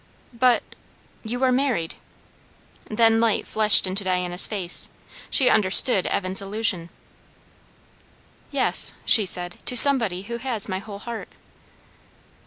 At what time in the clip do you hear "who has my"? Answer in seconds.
10.23-10.79